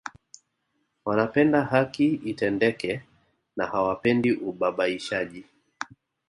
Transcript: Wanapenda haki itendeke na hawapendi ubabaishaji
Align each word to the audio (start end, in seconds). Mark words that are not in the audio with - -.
Wanapenda 1.05 1.63
haki 1.65 2.07
itendeke 2.15 3.01
na 3.55 3.65
hawapendi 3.67 4.31
ubabaishaji 4.33 5.45